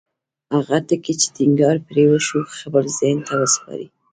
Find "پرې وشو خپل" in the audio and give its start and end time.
1.87-2.85